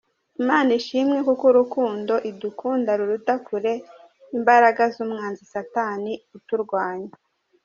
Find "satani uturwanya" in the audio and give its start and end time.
5.53-7.13